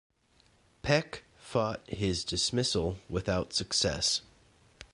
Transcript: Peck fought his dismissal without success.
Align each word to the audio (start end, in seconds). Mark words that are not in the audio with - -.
Peck 0.81 1.25
fought 1.37 1.87
his 1.87 2.23
dismissal 2.23 2.97
without 3.07 3.53
success. 3.53 4.21